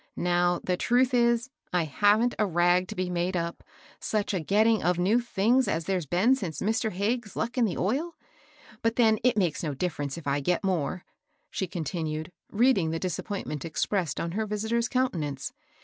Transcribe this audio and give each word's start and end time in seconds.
Now, 0.15 0.59
the 0.63 0.77
truth 0.77 1.13
is, 1.13 1.51
I 1.71 1.83
haven't 1.85 2.33
a 2.39 2.45
rag 2.47 2.87
to 2.87 2.95
be 2.95 3.07
made 3.07 3.37
up, 3.37 3.63
such 3.99 4.33
a 4.33 4.39
getting 4.39 4.81
of 4.81 4.97
new 4.97 5.19
things 5.21 5.67
as 5.67 5.85
there's 5.85 6.07
been 6.07 6.33
since 6.33 6.59
Mr. 6.59 6.91
Hagges's 6.91 7.35
luck 7.35 7.55
in 7.55 7.65
the 7.65 7.77
oil; 7.77 8.15
but 8.81 8.95
then 8.95 9.19
it 9.23 9.37
makes 9.37 9.61
no 9.61 9.75
difference 9.75 10.17
if 10.17 10.25
I 10.25 10.39
get 10.39 10.63
more," 10.63 11.05
she 11.51 11.67
con 11.67 11.83
tinued, 11.83 12.31
reading 12.51 12.89
the 12.89 12.97
disappointment 12.97 13.63
expressed 13.63 14.19
on 14.19 14.31
her 14.31 14.47
visitor's 14.47 14.89
countenance. 14.89 15.53